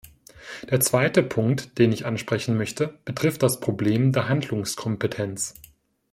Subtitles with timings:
[0.71, 5.53] Der zweite Punkt, den ich ansprechen möchte, betrifft das Problem der Handlungskompetenz.